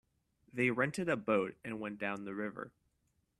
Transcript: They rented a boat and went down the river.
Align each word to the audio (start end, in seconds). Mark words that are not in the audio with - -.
They 0.51 0.71
rented 0.71 1.09
a 1.09 1.15
boat 1.15 1.57
and 1.63 1.79
went 1.79 1.99
down 1.99 2.25
the 2.25 2.33
river. 2.33 2.71